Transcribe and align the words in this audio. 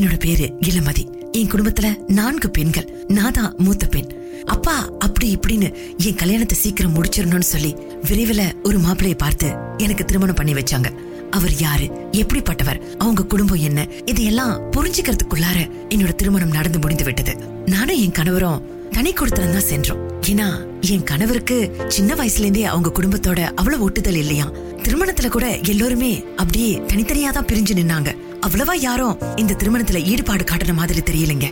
என்னோட 0.00 0.18
பேரு 0.18 0.46
இளமதி. 0.60 1.04
என் 1.32 1.50
குடும்பத்துல 1.50 1.88
நான்கு 2.06 2.50
பெண்கள். 2.50 2.88
நான் 3.08 3.32
தான் 3.32 3.54
மூத்த 3.58 3.86
பெண். 3.86 4.10
அப்பா 4.44 4.88
அப்படி 4.98 5.36
இப்படின்னு 5.36 5.74
என் 5.98 6.14
கல்யாணத்தை 6.14 6.58
சீக்கிரம் 6.58 6.94
முடிச்சிடணும்னு 6.94 7.50
சொல்லி 7.52 7.76
விரைவில் 8.02 8.54
ஒரு 8.62 8.78
மாப்பிள்ளையை 8.78 9.18
பார்த்து 9.18 9.48
எனக்கு 9.76 10.04
திருமணம் 10.04 10.34
பண்ணி 10.34 10.52
வச்சாங்க. 10.52 10.90
அவர் 11.30 11.54
யாரு? 11.56 11.86
எப்படிப்பட்டவர்? 12.12 12.80
அவங்க 12.98 13.24
குடும்பம் 13.24 13.58
என்ன? 13.58 13.86
இதையெல்லாம் 14.04 14.72
புரிஞ்சுக்கிறதுக்குள்ளார 14.72 15.70
என்னோட 15.88 16.14
திருமணம் 16.14 16.50
நடந்து 16.50 16.78
முடிந்து 16.78 17.04
விட்டது. 17.04 17.36
நானும் 17.66 17.96
என் 17.96 18.12
கணவரும் 18.12 18.90
தனி 18.90 19.12
கொடுத்தனம் 19.12 19.52
தான் 19.52 19.68
சென்றோம். 19.72 20.02
ஏன்னா 20.26 20.48
என் 20.80 21.04
கணவருக்கு 21.04 21.76
சின்ன 21.88 22.14
வயசுல 22.14 22.38
இருந்தே 22.38 22.64
அவங்க 22.64 22.92
குடும்பத்தோட 23.00 23.40
அவ்வளவு 23.54 23.84
ஒட்டுதல் 23.84 24.14
இல்லையா 24.14 24.46
திருமணத்துல 24.82 25.28
கூட 25.28 25.58
எல்லோருமே 25.58 26.24
அப்படியே 26.36 26.78
தனித்தனியா 26.78 27.30
தான் 27.30 27.44
பிரிஞ்சு 27.44 27.74
நின்னாங்க. 27.80 28.10
அவ்வளவா 28.44 28.74
யாரும் 28.76 29.18
இந்த 29.36 29.54
திருமணத்துல 29.54 30.02
ஈடுபாடு 30.02 30.44
காட்டுன 30.44 30.74
மாதிரி 30.74 31.00
தெரியலங்க. 31.00 31.46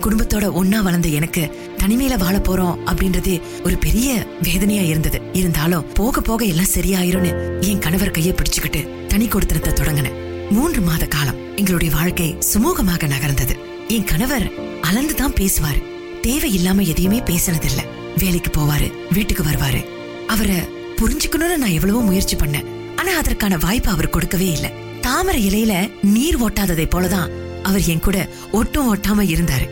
குடும்பத்தோட 0.00 0.46
ஒன்னா 0.60 0.82
வளர்ந்த 0.82 1.08
எனக்கு 1.08 1.42
தனிமையில 1.76 2.18
வாழ 2.18 2.36
போறோம் 2.38 2.78
அப்படின்றது 2.86 3.40
ஒரு 3.64 3.76
பெரிய 3.76 4.26
வேதனையா 4.42 4.82
இருந்தது. 4.82 5.20
இருந்தாலும் 5.32 5.92
போக 5.92 6.20
போக 6.20 6.44
எல்லாம் 6.44 6.72
சரியாயிரும்னு 6.74 7.60
என் 7.60 7.78
கணவர் 7.78 8.10
கையை 8.10 8.34
பிடிச்சுக்கிட்டு 8.34 9.06
தனி 9.06 9.26
கொடுத்தனத்தை 9.26 9.72
தொடங்கினேன். 9.72 10.50
மூன்று 10.50 10.80
மாத 10.80 11.06
காலம் 11.06 11.56
எங்களுடைய 11.56 11.94
வாழ்க்கை 11.94 12.38
சுமூகமாக 12.54 13.10
நகர்ந்தது. 13.14 13.56
என் 13.88 14.04
கணவர் 14.04 14.50
அலந்து 14.80 15.14
தான் 15.14 15.32
பேசுவாரு. 15.32 15.82
தேவையில்லாம 16.22 16.86
எதையுமே 16.86 17.20
பேசினதில்ல. 17.20 17.80
வேலைக்கு 18.18 18.60
போவாரு 18.60 18.92
வீட்டுக்கு 19.12 19.42
வருவாரு. 19.42 19.86
அவரை 20.26 20.56
புரிஞ்சுக்கணும்னு 20.96 21.56
நான் 21.56 21.76
எவ்வளவோ 21.78 22.00
முயற்சி 22.00 22.36
பண்ணேன். 22.36 22.66
ஆனா 22.96 23.16
அதற்கான 23.16 23.56
வாய்ப்பு 23.56 23.90
அவர் 23.90 24.10
கொடுக்கவே 24.10 24.50
இல்ல. 24.50 24.70
தாமரை 25.08 25.48
இலையில 25.48 25.90
நீர் 26.02 26.42
ஓட்டாததை 26.42 26.86
போலதான் 26.86 27.30
அவர் 27.62 27.84
என் 27.84 28.00
கூட 28.00 28.28
ஒட்டும் 28.52 28.96
ஓட்டாம 28.96 29.22
இருந்தாரு. 29.22 29.68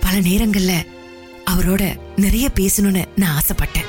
பல 0.00 0.18
நேரங்கள்ல 0.18 0.72
அவரோட 1.50 1.96
நிறைய 2.16 2.50
பேசணும்னு 2.54 3.04
நான் 3.16 3.40
ஆசைப்பட்டேன். 3.40 3.88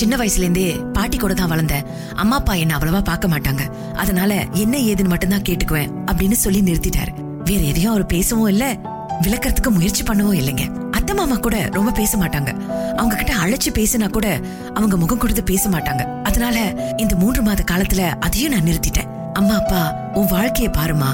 சின்ன 0.00 0.14
வயசுல 0.20 0.44
இருந்தே 0.44 0.68
பாட்டி 0.96 1.16
கூட 1.18 1.32
தான் 1.34 1.50
வளர்ந்தேன் 1.52 1.86
அம்மா 2.22 2.36
அப்பா 2.40 2.54
என்ன 2.62 2.72
அவ்வளவா 2.76 3.00
பார்க்க 3.08 3.32
மாட்டாங்க. 3.32 3.62
அதனால 4.02 4.32
என்ன 4.62 4.74
ஏதுன்னு 4.90 5.12
மட்டும்தான் 5.12 5.46
கேட்டுக்குவேன் 5.48 5.90
அப்படின்னு 6.10 6.36
சொல்லி 6.44 6.60
நிறுத்திட்டாரு. 6.68 7.12
வேற 7.48 7.60
எதையும் 7.70 7.92
அவர் 7.92 8.12
பேசவும் 8.14 8.50
இல்ல 8.52 8.64
விளக்கறதுக்கு 9.24 9.70
முயற்சி 9.76 10.02
பண்ணவும் 10.02 10.38
இல்லைங்க. 10.40 10.64
அத்தை 10.96 11.14
மாமா 11.14 11.36
கூட 11.36 11.56
ரொம்ப 11.76 11.90
பேச 12.00 12.12
மாட்டாங்க. 12.18 12.50
அவங்க 12.98 13.14
கிட்ட 13.16 13.32
அழைச்சு 13.42 13.70
பேசினா 13.78 14.08
கூட 14.16 14.28
அவங்க 14.74 14.96
முகம் 14.96 15.22
கொடுத்து 15.24 15.42
பேச 15.52 15.64
மாட்டாங்க. 15.68 16.04
அதனால 16.22 16.56
இந்த 16.96 17.16
மூன்று 17.22 17.42
மாத 17.48 17.64
காலத்துல 17.72 18.04
அதையும் 18.26 18.54
நான் 18.54 18.68
நிறுத்திட்டேன். 18.70 19.10
அம்மா 19.32 19.54
அப்பா 19.54 19.82
உன் 20.18 20.32
வாழ்க்கைய 20.36 20.68
பாருமா 20.78 21.10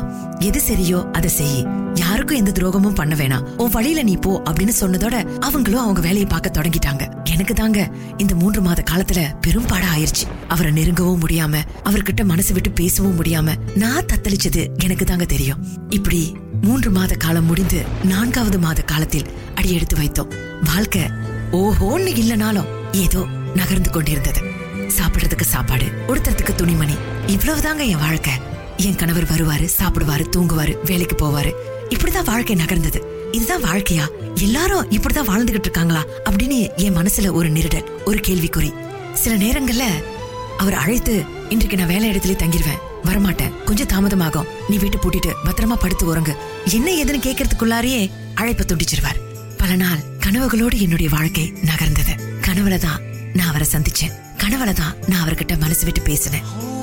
எது 0.48 0.60
சரியோ 0.68 1.00
அதை 1.10 1.30
செய். 1.30 1.58
யாருக்கும் 1.94 2.38
எந்த 2.38 2.52
துரோகமும் 2.56 2.96
பண்ண 3.00 3.14
வேணாம். 3.14 3.44
உன் 3.62 3.74
வழியில 3.74 4.00
நீ 4.02 4.14
போ 4.16 4.32
அப்படின்னு 4.44 4.74
சொன்னதோட 4.80 5.16
அவங்களும் 5.40 5.84
அவங்க 5.84 6.00
வேலையை 6.00 6.28
பார்க்க 6.32 6.56
தொடங்கிட்டாங்க. 6.58 7.04
எனக்கு 7.36 7.54
தாங்க 7.54 7.90
இந்த 8.16 8.34
மூன்று 8.34 8.60
மாத 8.60 8.82
காலத்துல 8.90 9.40
பெரும் 9.40 9.66
பாடம் 9.66 9.88
ஆயிருச்சு. 9.88 10.24
அவரை 10.48 10.72
நெருங்கவும் 10.72 11.22
முடியாம 11.26 11.54
அவர்கிட்ட 11.84 12.24
மனசு 12.24 12.54
விட்டு 12.54 12.70
பேசவும் 12.70 13.22
முடியாம 13.22 13.54
நான் 13.74 14.04
தத்தளிச்சது 14.04 14.78
எனக்கு 14.82 15.04
தாங்க 15.04 15.24
தெரியும். 15.24 15.58
இப்படி 15.88 16.36
மூன்று 16.62 16.90
மாத 16.90 17.14
காலம் 17.14 17.44
முடிந்து 17.44 17.82
நான்காவது 18.04 18.58
மாத 18.58 18.82
காலத்தில் 18.82 19.28
அடி 19.54 19.72
எடுத்து 19.72 19.96
வைத்தோம். 19.96 20.32
வாழ்க்கை 20.64 21.02
ஓஹோன்னு 21.52 22.12
இல்லனாலும் 22.22 22.70
ஏதோ 22.92 23.26
நகர்ந்து 23.54 23.90
கொண்டிருந்தது. 23.90 24.40
சாப்பிடுறதுக்கு 24.98 25.42
சாப்பாடு 25.42 25.84
உடுத்துறதுக்கு 26.08 26.54
துணிமணி 26.54 26.96
இவ்வளவுதாங்க 27.26 27.86
என் 27.86 27.98
வாழ்க்கை. 27.98 28.32
என் 28.76 28.96
கணவர் 28.96 29.30
வருவாரு 29.32 29.68
சாப்பிடுவாரு 29.78 30.24
தூங்குவாரு 30.36 30.76
வேலைக்கு 30.84 31.16
போவாரு. 31.16 31.52
இப்படிதான் 31.88 32.24
வாழ்க்கை 32.24 32.56
நகர்ந்தது. 32.56 33.15
இதுதான் 33.32 33.64
வாழ்க்கையா? 33.64 34.08
எல்லாரும் 34.34 34.90
இப்படிதான் 34.90 35.28
வாழ்ந்துகிட்டு 35.28 35.60
இருக்காங்களா? 35.60 36.04
அப்படின்னு 36.24 36.76
என் 36.76 36.96
மனசுல 36.96 37.32
ஒரு 37.32 37.50
நிருடல் 37.50 37.84
ஒரு 38.04 38.18
கேள்விக்குறி. 38.18 38.74
சில 39.12 39.44
நேரங்கள்ல 39.44 39.82
அவர் 40.58 40.74
அழைத்து 40.74 41.24
இன்றைக்கு 41.48 41.76
நான் 41.76 41.86
வேலை 41.86 42.10
இடத்துல 42.10 42.36
தங்கிருவேன். 42.36 42.78
வரமாட்டேன். 43.04 43.64
கொஞ்சம் 43.64 43.86
தாமதமாகும். 43.86 44.46
நீ 44.68 44.76
வீட்டு 44.76 44.96
பூட்டிட்டு 44.96 45.32
பத்திரமா 45.44 45.72
படுத்து 45.72 46.06
உறங்கு. 46.06 46.36
என்ன 46.64 46.90
ஏதுன்னு 46.90 47.22
கேட்கறதுக்குள்ளாரியே 47.22 48.10
அழைப்ப 48.34 48.64
துண்டிச்சிருவார். 48.66 49.20
பல 49.56 49.76
நாள் 49.76 49.98
கனவுகளோடு 50.26 50.80
என்னுடைய 50.80 51.10
வாழ்க்கை 51.10 51.52
நகர்ந்தது. 51.64 52.20
கனவுல 52.40 52.78
தான் 52.78 53.00
நான் 53.32 53.48
அவரை 53.48 53.66
சந்திச்சேன். 53.72 54.12
கனவுல 54.36 54.72
தான் 54.72 54.94
நான் 55.06 55.28
அவர்கிட்ட 55.28 55.58
மனசு 55.58 55.84
விட்டு 55.84 56.00
பேசினேன். 56.00 56.75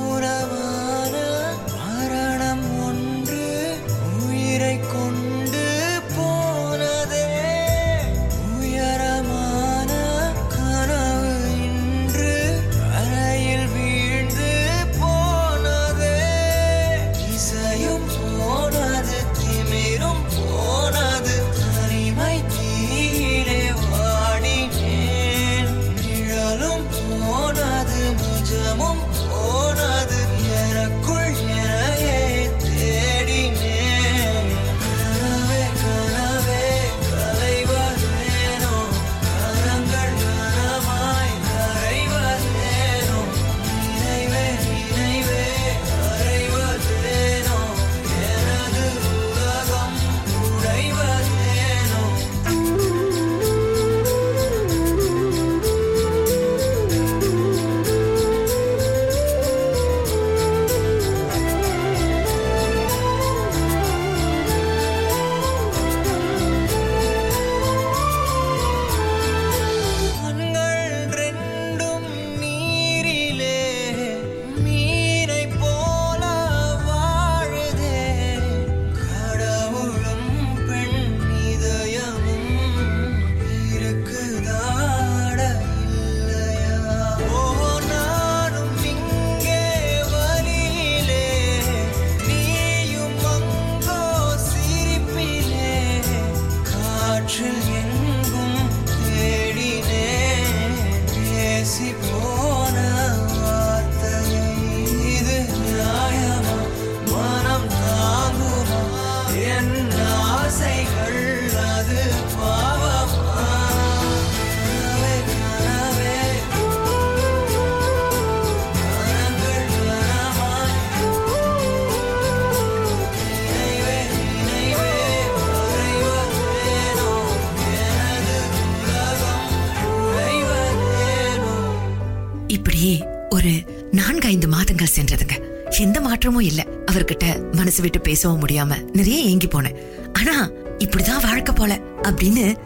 அவர்கிட்ட 137.04 137.54
மனசு 137.54 137.82
விட்டு 137.82 138.00
பேசவும் 138.00 138.46
முடியாம 138.46 138.90
நிறைய 138.92 139.22
ஏங்கி 139.22 139.46
போனேன். 139.46 139.76
ஆனா 140.12 140.50
இப்படிதான் 140.78 141.22
வாழ்க்கை 141.22 141.54
போல 141.54 141.80
அப்படின்னு 142.02 142.56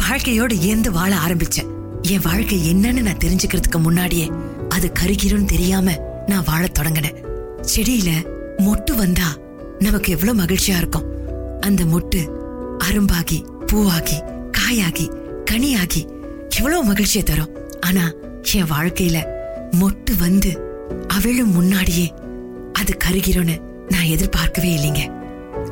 வாழ்க்கையோட 0.00 0.52
ஏந்து 0.60 0.88
வாழ 0.88 1.16
ஆரம்பிச்சேன். 1.16 1.66
என் 2.02 2.20
வாழ்க்கை 2.22 2.74
என்னன்னு 2.74 3.02
நான் 3.02 3.22
தெரிஞ்சுக்கிறதுக்கு 3.24 3.78
முன்னாடியே 3.78 4.30
அது 4.68 4.92
கருகிரும் 5.00 5.44
தெரியாம 5.44 5.96
நான் 6.26 6.44
வாழத் 6.44 6.78
தொடங்கினேன். 6.78 7.24
செடியில 7.76 8.10
மொட்டு 8.58 8.96
வந்தா 8.96 9.36
நமக்கு 9.78 10.12
எவ்வளவு 10.12 10.42
மகிழ்ச்சியா 10.42 10.76
இருக்கும். 10.76 11.06
அந்த 11.60 11.84
மொட்டு 11.84 12.28
அரும்பாகி 12.78 13.44
பூவாகி 13.66 14.48
காயாகி 14.58 15.06
கனியாகி 15.50 16.02
எவ்வளவு 16.56 16.84
மகிழ்ச்சியை 16.84 17.26
தரும். 17.26 17.56
ஆனா 17.80 18.12
என் 18.52 18.70
வாழ்க்கையில 18.70 19.26
மொட்டு 19.70 20.16
வந்து 20.18 20.66
அவளும் 21.08 21.52
முன்னாடியே 21.52 22.14
அது 22.72 22.96
கருகிறோன்னு 23.04 23.66
நான் 23.88 24.02
எதிர்பார்க்கவே 24.02 24.76
இல்லைங்க. 24.76 25.12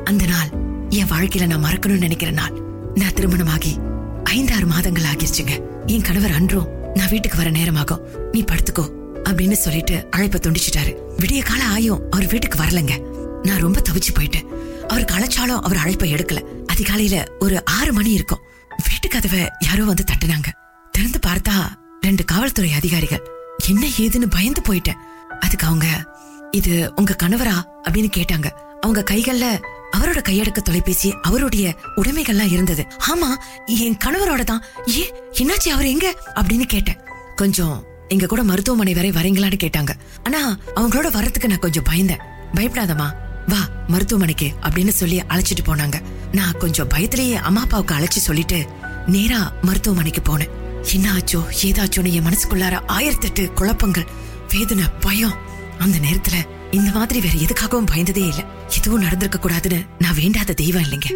அந்த 0.03 0.25
நாள் 0.25 0.49
என் 0.89 1.09
வாழ்க்கையில 1.09 1.45
நான் 1.45 1.63
மறக்கணும்னு 1.63 1.97
நினைக்கிற 1.97 2.31
நாள். 2.31 2.61
நான் 2.95 3.13
திருமணமாகி 3.13 3.77
ஐந்தாறு 4.23 4.65
மாதங்கள் 4.65 5.03
ஆகிருச்சுங்க. 5.03 5.61
என் 5.85 6.01
கணவர் 6.01 6.31
அன்றும் 6.31 6.67
நான் 6.93 7.09
வீட்டுக்கு 7.09 7.37
வர 7.37 7.49
நேரமாகும். 7.49 8.01
நீ 8.31 8.43
படுத்துக்கோ 8.43 8.89
அப்படின்னு 9.23 9.51
சொல்லிட்டு 9.51 10.07
அழைப்ப 10.15 10.39
துண்டிச்சிட்டாரு. 10.39 10.95
விடிய 11.17 11.43
கால 11.43 11.63
ஆயும் 11.63 12.01
அவர் 12.11 12.27
வீட்டுக்கு 12.27 12.63
வரலங்க. 12.63 12.99
நான் 13.43 13.59
ரொம்ப 13.59 13.81
தவிச்சு 13.89 14.17
போயிட்டேன். 14.19 14.45
அவருக்கு 14.87 15.15
அழைச்சாலும் 15.15 15.61
அவர் 15.61 15.77
அழைப்பை 15.77 16.13
எடுக்கல. 16.13 16.41
அதிகாலையில 16.73 17.25
ஒரு 17.39 17.65
ஆறு 17.65 17.93
மணி 17.93 18.11
இருக்கும். 18.11 18.39
வீட்டு 18.89 19.07
கதவை 19.07 19.47
யாரோ 19.59 19.83
வந்து 19.83 20.03
தட்டுனாங்க. 20.11 20.51
திறந்து 20.91 21.19
பார்த்தா 21.27 21.53
ரெண்டு 22.01 22.25
காவல்துறை 22.25 22.73
அதிகாரிகள். 22.73 23.27
என்ன 23.67 23.87
ஏதுன்னு 23.97 24.25
பயந்து 24.29 24.61
போயிட்டேன். 24.61 24.97
அதுக்கு 25.39 25.67
அவங்க 25.67 25.85
இது 26.51 26.91
உங்க 26.95 27.15
கணவரா 27.23 27.55
அப்படின்னு 27.83 28.09
கேட்டாங்க. 28.17 28.49
அவங்க 28.81 29.13
கைகள்ல 29.13 29.61
அவரோட 29.97 30.21
கையடக்க 30.21 30.51
தொலைபேசி 30.51 31.13
அவருடைய 31.21 31.75
உடைமைகள்லாம் 31.95 32.51
இருந்தது. 32.51 32.87
ஆமா 33.07 33.33
என் 33.65 33.97
கணவரோட 34.05 34.43
தான் 34.43 34.63
ஏ 34.89 35.13
என்னாச்சு 35.31 35.69
அவர் 35.69 35.85
எங்க? 35.85 36.15
அப்படின்னு 36.35 36.63
கேட்டேன். 36.63 36.97
கொஞ்சம் 37.35 37.83
எங்க 38.07 38.25
கூட 38.25 38.43
மருத்துவமனை 38.43 38.93
வரை 38.93 39.11
வரீங்களான்னு 39.11 39.59
கேட்டாங்க. 39.63 39.89
ஆனா 40.23 40.57
அவங்களோட 40.75 41.11
வர்றதுக்கு 41.11 41.47
நான் 41.47 41.59
கொஞ்சம் 41.59 41.83
பயந்தேன். 41.89 42.19
பயப்படாதம்மா. 42.53 43.11
வா 43.47 43.57
மருத்துவமனைக்கு 43.87 44.51
அப்படின்னு 44.61 44.87
சொல்லி 44.87 45.19
அழைச்சிட்டு 45.19 45.63
போனாங்க. 45.65 46.01
நான் 46.31 46.57
கொஞ்சம் 46.57 46.89
பயத்திலேயே 46.89 47.33
அம்மா 47.33 47.61
அப்பாவுக்கு 47.61 47.95
அழைச்சு 47.95 48.19
சொல்லிட்டு 48.19 48.65
நேரா 49.07 49.53
மருத்துவமனைக்கு 49.61 50.21
போனேன். 50.21 50.49
என்ன 50.93 51.13
ஆச்சோ 51.13 51.41
ஏதாச்சோன்னு 51.61 52.11
என் 52.11 52.25
மனசுக்குள்ளார 52.25 52.79
ஆயிரத்தெட்டு 52.87 53.53
குழப்பங்கள் 53.53 54.07
வேதனை 54.53 54.83
பயம். 54.99 55.45
அந்த 55.79 55.97
நேரத்துல 55.97 56.37
இந்த 56.71 56.91
மாதிரி 56.91 57.19
வேற 57.19 57.35
எதுக்காகவும் 57.37 57.89
பயந்ததே 57.91 58.27
இல்ல. 58.27 58.43
எதுவும் 58.77 59.01
நடந்திருக்க 59.01 59.49
கூடாதுன்னு 59.49 59.85
நான் 59.99 60.15
வேண்டாத 60.15 60.53
தெய்வம் 60.53 60.83
இல்லைங்க. 60.83 61.09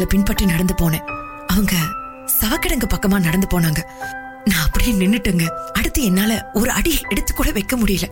அவங்கள 0.00 0.04
பின்பற்றி 0.04 0.44
நடந்து 0.44 0.74
போனேன். 0.78 1.04
அவங்க 1.46 1.76
சவக்கிடங்கு 2.40 2.86
பக்கமா 2.94 3.20
நடந்து 3.20 3.46
போனாங்க. 3.50 3.82
நான் 4.44 4.64
அப்படியே 4.64 4.92
நின்னுட்டேங்க. 4.92 5.46
அடுத்து 5.72 6.04
என்னால 6.04 6.50
ஒரு 6.54 6.70
அடி 6.70 7.00
எடுத்து 7.08 7.34
கூட 7.34 7.52
வைக்க 7.52 7.76
முடியல. 7.76 8.02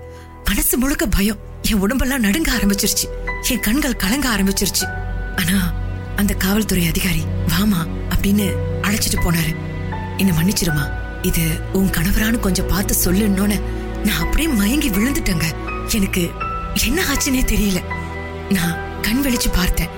மனசு 0.45 0.78
முழுக்க 0.78 1.07
பயம். 1.07 1.37
என் 1.62 1.78
உடம்பெல்லாம் 1.78 2.23
நடுங்க 2.23 2.52
ஆரம்பிச்சிருச்சு. 2.52 3.04
என் 3.49 3.61
கண்கள் 3.61 3.97
கலங்க 3.97 4.28
ஆரம்பிச்சிருச்சு. 4.28 4.85
ஆனா 5.37 5.73
அந்த 6.16 6.35
காவல்துறை 6.35 6.87
அதிகாரி 6.87 7.25
வாமா 7.47 7.87
அப்படின்னு 8.09 8.52
அழைச்சிட்டு 8.83 9.21
போனாரு. 9.21 9.57
என்ன 10.16 10.33
மன்னிச்சிருமா. 10.33 10.90
இது 11.23 11.61
உன் 11.73 11.90
கணவரான்னு 11.90 12.38
கொஞ்சம் 12.38 12.66
பார்த்து 12.66 12.95
சொல்லுன்னோன்னு 13.04 13.61
நான் 14.04 14.18
அப்படியே 14.18 14.49
மயங்கி 14.49 14.90
விழுந்துட்டேங்க. 14.90 15.45
எனக்கு 15.95 16.30
என்ன 16.85 17.02
ஆச்சுன்னே 17.04 17.42
தெரியல. 17.54 17.83
நான் 18.50 19.00
கண் 19.02 19.23
வெளிச்சு 19.25 19.52
பார்த்தேன். 19.52 19.88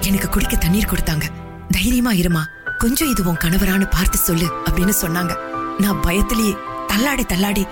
எனக்கு 0.00 0.28
குடிக்க 0.28 0.56
தண்ணீர் 0.56 0.90
கொடுத்தாங்க. 0.90 1.22
தைரியமா 1.70 2.12
இருமா. 2.12 2.42
கொஞ்சம் 2.78 3.08
இது 3.08 3.24
உன் 3.24 3.42
கணவரான்னு 3.44 3.86
பார்த்து 3.90 4.18
சொல்லு 4.18 4.46
அப்படின்னு 4.64 4.94
சொன்னாங்க. 5.00 5.32
நான் 5.78 6.02
பயத்திலேயே 6.02 6.54
தள்ளாடி 6.86 7.24
தள்ளாடி 7.24 7.66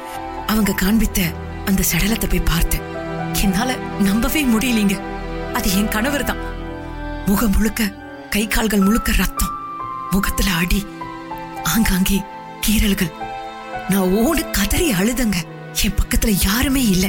அவங்க 0.47 0.73
காண்பித்த 0.73 1.21
அந்த 1.65 1.83
சடலத்தை 1.93 2.29
போய் 2.29 2.49
பார்த்தேன். 2.53 2.85
என்னால 3.43 3.77
நம்பவே 3.99 4.45
முடியலீங்க. 4.45 5.01
அது 5.53 5.77
என் 5.77 5.89
கணவர் 5.89 6.25
தான் 6.25 6.43
முகம் 7.27 7.51
முழுக்க 7.51 7.93
கை 8.31 8.49
கால்கள் 8.49 8.81
முழுக்க 8.81 9.13
ரத்தம். 9.13 9.55
முகத்துல 10.11 10.51
அடி 10.51 10.87
ஆங்காங்கே 11.63 12.23
கீறல்கள். 12.67 13.13
நான் 13.89 14.11
ஓடு 14.11 14.51
கதறி 14.51 14.93
அழுதங்க. 14.93 15.37
என் 15.83 15.97
பக்கத்துல 16.01 16.45
யாருமே 16.45 16.83
இல்ல. 16.89 17.07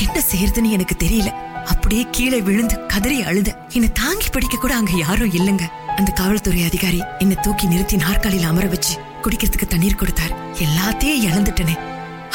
என்ன 0.00 0.22
செய்யறதுன்னு 0.32 0.70
எனக்கு 0.70 0.96
தெரியல. 1.06 1.30
அப்படியே 1.64 2.06
கீழே 2.10 2.40
விழுந்து 2.40 2.86
கதறி 2.86 3.22
அழுத 3.22 3.66
என்னை 3.68 3.92
தாங்கி 3.92 4.28
பிடிக்க 4.32 4.56
கூட 4.56 4.74
அங்க 4.76 4.92
யாரும் 4.96 5.32
இல்லைங்க. 5.32 5.66
அந்த 5.96 6.10
காவல்துறை 6.10 6.64
அதிகாரி 6.64 7.00
என்னை 7.18 7.36
தூக்கி 7.36 7.66
நிறுத்தி 7.66 7.96
நாற்காலியில் 7.96 8.48
அமர 8.48 8.66
வச்சு 8.66 9.00
குடிக்கிறதுக்கு 9.22 9.66
தண்ணீர் 9.68 9.94
கொடுத்தார். 9.94 10.52
எல்லாத்தையும் 10.58 11.24
இழந்துட்டனே. 11.28 11.78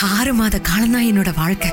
ஆறு 0.02 0.34
மாத 0.34 0.60
காலம்தான் 0.60 1.06
என்னோட 1.06 1.34
வாழ்க்கை. 1.36 1.72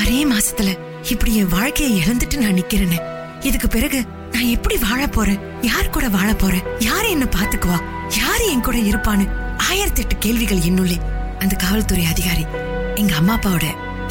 அரே 0.00 0.20
மாசத்துல 0.32 0.78
இப்படி 1.10 1.34
என் 1.34 1.48
வாழ்க்கையை 1.48 2.02
இழந்துட்டு 2.02 2.36
நான் 2.36 2.52
நிக்கிறேன்னு 2.52 2.98
இதுக்கு 3.40 3.68
பிறகு 3.68 4.04
நான் 4.32 4.50
எப்படி 4.56 4.76
வாழ 4.76 5.06
போறேன்? 5.06 5.38
யார் 5.62 5.90
கூட 5.90 6.08
வாழ 6.08 6.34
போறேன்? 6.34 6.62
யாரு 6.78 7.10
என்ன 7.10 7.24
பாத்துக்குவா 7.24 7.78
யாரு 8.18 8.50
என் 8.50 8.60
கூட 8.60 8.76
இருப்பான்னு 8.76 9.56
ஆயிரத்தி 9.58 10.02
எட்டு 10.02 10.16
கேள்விகள் 10.18 10.58
என்னுள்ளே 10.58 10.98
அந்த 11.38 11.56
காவல்துறை 11.56 12.04
அதிகாரி 12.04 12.46
எங்க 12.94 13.14
அம்மா 13.14 13.38
அப்பாவோட 13.38 13.66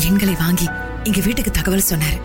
எண்களை 0.07 0.35
வாங்கி 0.39 0.67
எங்க 1.03 1.19
வீட்டுக்கு 1.21 1.51
தகவல் 1.51 1.89
சொன்னாரு. 1.89 2.17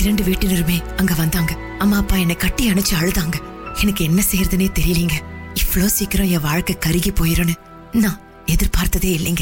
இரண்டு 0.00 0.22
வீட்டினருமே 0.22 0.96
அங்க 0.96 1.14
வந்தாங்க. 1.14 1.52
அம்மா 1.78 1.96
அப்பா 1.96 2.16
என்னை 2.16 2.36
கட்டி 2.36 2.70
அணைச்சு 2.70 2.94
அழுதாங்க. 3.00 3.36
எனக்கு 3.80 4.04
என்ன 4.04 4.22
செய்யறதுனே 4.30 4.68
தெரியலீங்க. 4.78 5.12
இவ்வளோ 5.54 5.84
சீக்கிரம் 5.84 6.28
என் 6.28 6.40
வாழ்க்கை 6.40 6.76
கருகி 6.78 7.10
போயிரும்னு 7.10 7.54
நான் 7.92 8.20
எதிர்பார்த்ததே 8.46 9.10
இல்லைங்க. 9.18 9.40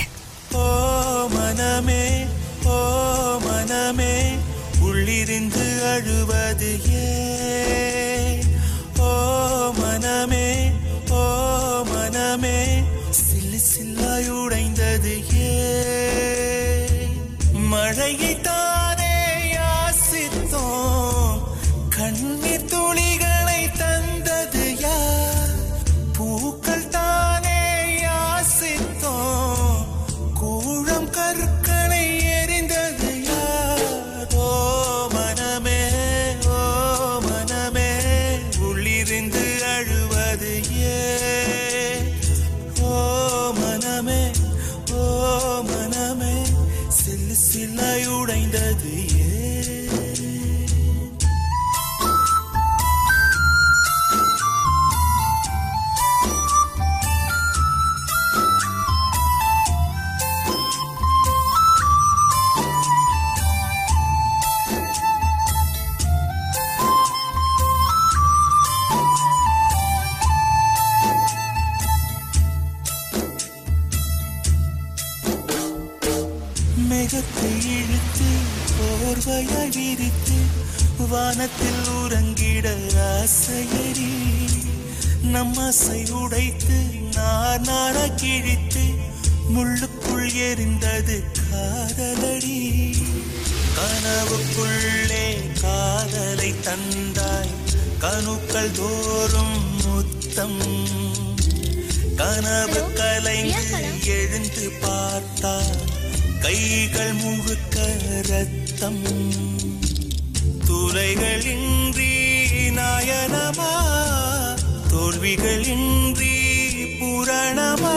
ஓ 0.52 1.28
மனமே 1.28 2.26
ஓ 2.64 2.76
மனமே 3.44 4.38
உள்ளிருந்து 4.80 5.64
அழுவது 5.84 6.80
ஏன்? 6.84 7.19
மனத்தில் 81.40 81.92
உறங்கிட 81.92 82.66
ஆசையடி. 82.94 84.10
நம் 85.22 85.56
ஆசை 85.56 86.10
உடைத்து 86.10 86.78
நான் 87.14 87.60
நார 87.60 88.14
கிழித்து 88.14 88.82
முள்ளுக்குள் 89.54 90.34
எரிந்தது 90.34 91.24
காதலடி. 91.50 92.96
கனவுக்குள்ளே 93.76 95.26
காதலை 95.60 96.54
தந்தாய் 96.64 97.54
கணுக்கள் 98.00 98.70
தோறும் 98.70 99.84
முத்தம். 99.84 100.86
கனவு 102.16 102.92
கலைந்து 102.92 104.06
எழுந்து 104.06 104.70
பார்த்தால் 104.80 105.80
கைகள் 106.40 107.12
முழுக்க 107.12 107.86
ரத்தம் 108.28 109.49
துளைகளின்றி 110.92 112.12
நாயனமா 112.76 113.72
தோல்விகளின்றி 114.90 116.32
பூரணமா. 117.00 117.94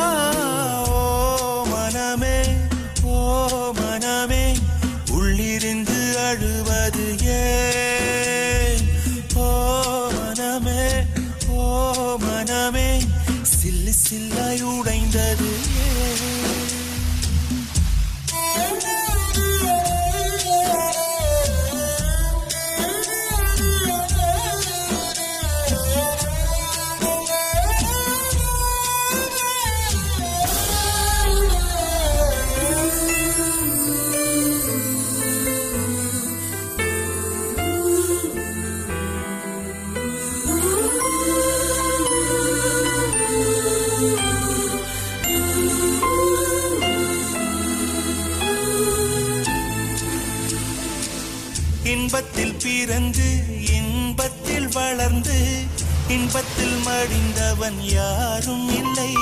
நான் 57.73 57.89
யாரும் 57.89 58.69
இல்லை. 58.69 59.13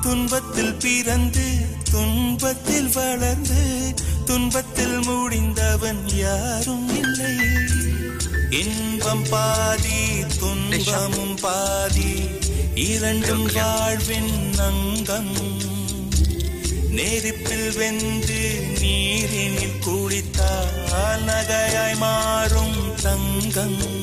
துன்பத்தில் 0.00 0.74
பிறந்து 0.74 1.46
துன்பத்தில் 1.90 2.90
வளர்ந்து 2.94 3.94
துன்பத்தில் 4.24 4.98
முடிந்தவன் 4.98 6.16
யாரும் 6.16 6.88
இல்லை. 6.88 7.36
இன்பம் 8.50 9.22
பாதி 9.30 10.24
துன்பமும் 10.38 11.38
பாதி 11.40 12.28
இரண்டும் 12.74 13.50
வாழ்வின் 13.54 14.52
அங்கம். 14.58 15.36
நெருப்பில் 16.90 17.76
வெந்து 17.76 18.62
நீரினில் 18.80 19.78
குளித்தால் 19.80 21.24
நகையாய் 21.26 21.96
மாறும் 21.96 22.94
தங்கம். 23.02 23.96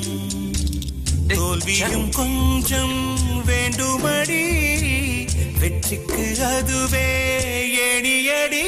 தோல்வியும் 1.28 2.10
கொஞ்சம் 2.10 3.15
வேண்டுமடி. 3.48 4.44
வெற்றிக்கு 5.60 6.44
அதுவே 6.46 7.08
எடியடி 7.90 8.66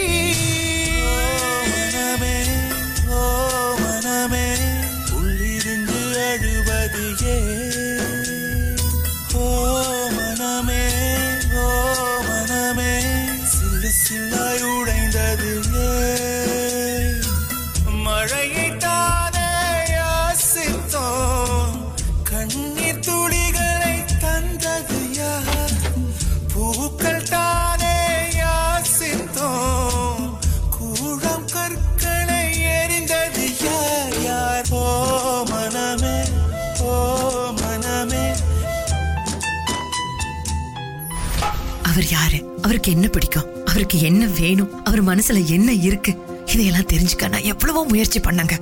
அவருக்கு 42.87 43.03
என்ன 43.03 43.07
பிடிக்கும்? 43.07 43.65
அவருக்கு 43.65 43.97
என்ன 43.99 44.25
வேணும்? 44.39 44.85
அவர் 44.85 45.01
மனசுல 45.05 45.39
என்ன 45.45 45.69
இருக்கு? 45.87 46.11
இதையெல்லாம் 46.45 46.89
தெரிஞ்சுக்க 46.93 47.29
நான் 47.29 47.43
எவ்வளவோ 47.43 47.81
முயற்சி 47.83 48.19
பண்ணங்க. 48.19 48.53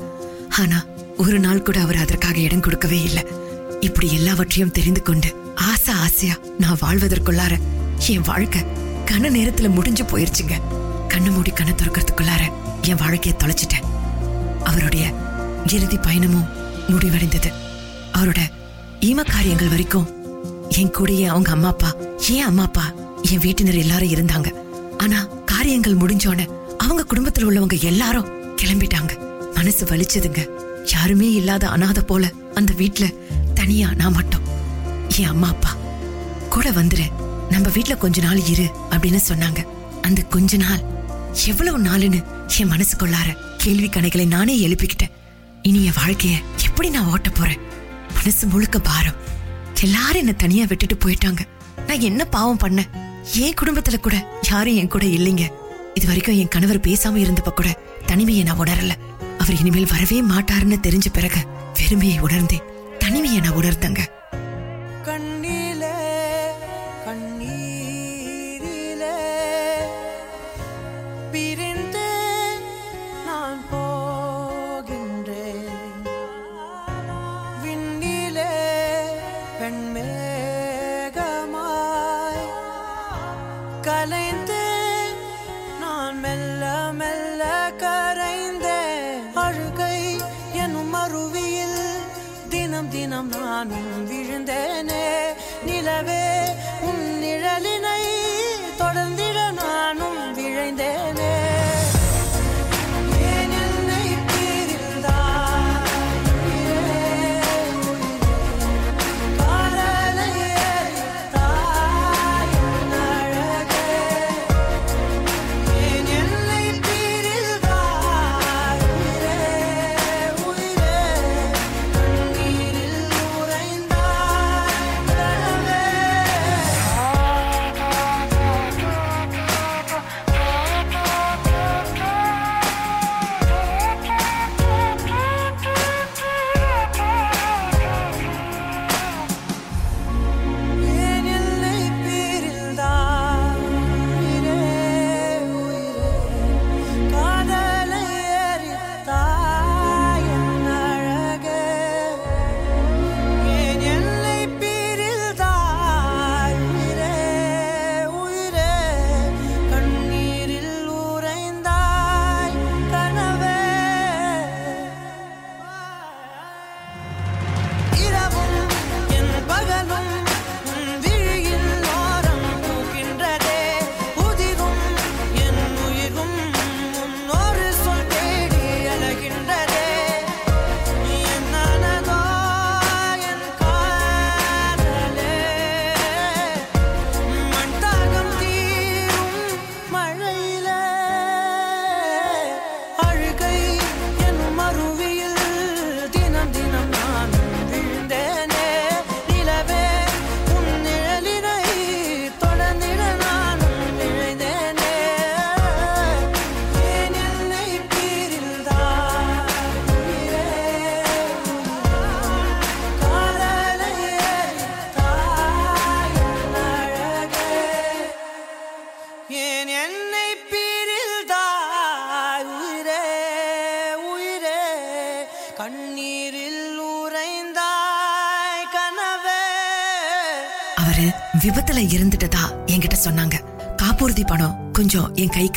ஆனா 0.59 0.77
ஒரு 1.17 1.39
நாள் 1.39 1.61
கூட 1.61 1.77
அவர் 1.79 1.95
அதற்காக 1.95 2.37
இடம் 2.37 2.59
கொடுக்கவே 2.59 2.99
இல்லை. 3.03 3.23
இப்படி 3.79 4.07
எல்லாவற்றையும் 4.13 4.71
தெரிந்து 4.71 5.01
கொண்டு 5.01 5.29
ஆசை 5.55 5.93
ஆசையா 5.93 6.35
நான் 6.59 6.81
வாழ்வதற்குள்ளார 6.81 7.53
என் 8.07 8.25
வாழ்க்கை 8.25 8.61
கன 9.05 9.31
நேரத்துல 9.37 9.69
முடிஞ்சு 9.69 10.03
போயிருச்சுங்க. 10.03 10.57
கண்ணு 11.07 11.31
மூடி 11.31 11.51
கண்ணை 11.51 11.75
திறக்கிறதுக்குள்ளார 11.75 12.43
என் 12.81 13.01
வாழ்க்கையை 13.03 13.39
தொலைச்சிட்டேன். 13.41 13.87
அவருடைய 14.63 15.05
இறுதி 15.73 15.97
பயணமும் 15.97 16.49
முடிவடைந்தது. 16.89 17.51
அவரோட 18.13 18.41
ஈம 19.01 19.29
காரியங்கள் 19.31 19.73
வரைக்கும் 19.75 20.09
என் 20.69 20.93
கூடயே 20.97 21.25
அவங்க 21.25 21.51
அம்மா 21.51 21.67
அப்பா 21.67 21.89
ஏன் 22.29 22.47
அம்மா 22.51 22.63
அப்பா 22.63 22.85
என் 23.31 23.39
வீட்டினர் 23.39 23.77
எல்லாரும் 23.77 24.09
இருந்தாங்க. 24.09 24.53
ஆனா 24.97 25.27
காரியங்கள் 25.45 25.97
முடிஞ்சோன்னு 25.97 26.45
அவங்க 26.77 27.05
குடும்பத்துல 27.09 27.43
உள்ளவங்க 27.43 27.81
எல்லாரும் 27.81 28.55
கிளம்பிட்டாங்க. 28.55 29.13
மனசு 29.53 29.85
வலிச்சதுங்க. 29.85 30.47
யாருமே 30.85 31.31
இல்லாத 31.31 31.69
அனாதை 31.69 32.03
போல 32.03 32.31
அந்த 32.53 32.73
வீட்டுல 32.73 33.13
தனியா 33.53 33.89
நான் 33.95 34.13
மட்டும். 34.13 34.41
என் 35.17 35.25
அம்மா 35.25 35.47
அப்பா 35.47 35.75
கூட 36.49 36.71
வந்துரு. 36.71 37.11
நம்ம 37.49 37.69
வீட்டுல 37.69 37.97
கொஞ்ச 37.97 38.21
நாள் 38.21 38.45
இரு 38.45 38.69
அப்படின்னு 38.89 39.19
சொன்னாங்க. 39.27 39.65
அந்த 40.01 40.21
கொஞ்ச 40.21 40.57
நாள் 40.57 40.83
எவ்வளவு 41.47 41.79
நாளுன்னு 41.79 42.23
என் 42.59 42.71
மனசுக்குள்ளார 42.71 43.37
கேள்வி 43.57 43.87
கணைகளை 43.87 44.27
நானே 44.27 44.67
எழுப்பிக்கிட்டேன். 44.67 45.11
இனி 45.61 45.85
என் 45.85 45.99
வாழ்க்கைய 46.03 46.33
எப்படி 46.65 46.89
நான் 46.89 47.07
ஓட்ட 47.07 47.29
போறேன்? 47.29 47.59
மனசு 48.13 48.47
முழுக்க 48.47 48.79
பாரம். 48.79 49.15
எல்லாரும் 49.81 50.19
என்ன 50.19 50.31
தனியா 50.31 50.65
விட்டுட்டு 50.67 50.95
போயிட்டாங்க. 50.95 51.39
நான் 51.87 51.99
என்ன 51.99 52.25
பாவம் 52.25 52.59
பண்ணேன்? 52.63 53.04
என் 53.33 53.53
குடும்பத்துல 53.61 53.99
கூட 53.99 54.39
யாரும் 54.51 54.75
என் 54.75 54.87
கூட 54.87 55.05
இல்லைங்க. 55.05 55.51
இது 55.93 56.05
வரைக்கும் 56.05 56.37
என் 56.37 56.47
கணவர் 56.47 56.79
பேசாம 56.79 57.15
இருந்தப்ப 57.15 57.49
கூட 57.49 57.79
தனிமையை 58.05 58.43
நான் 58.43 58.59
உணரல. 58.59 58.91
அவர் 59.37 59.59
இனிமேல் 59.59 59.87
வரவே 59.91 60.21
மாட்டாருன்னு 60.21 60.75
தெரிஞ்ச 60.83 61.05
பிறகு 61.13 61.37
வெறுமையை 61.79 62.19
உணர்ந்தேன். 62.19 62.61
தனிமையை 62.99 63.41
நான் 63.41 63.55
உணர்ந்தங்க. 63.55 64.14